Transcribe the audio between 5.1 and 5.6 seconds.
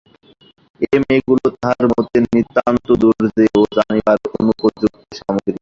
সামগ্রী।